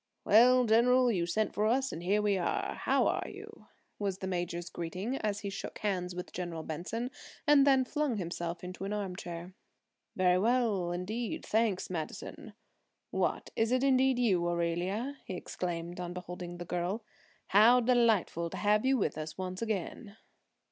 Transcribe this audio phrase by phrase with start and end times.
[0.25, 2.73] "Well, General, you sent for us and here we are.
[2.73, 3.67] How are you?"
[3.99, 7.11] was the major's greeting as he shook hands with General Benson
[7.45, 9.53] and then flung himself into an arm chair.
[10.15, 12.53] "Very well, indeed, thanks, Madison.
[13.11, 17.03] What, is it indeed you, Aurelia?" he exclaimed on beholding the girl.
[17.49, 20.17] "How delightful to have you with us once again!"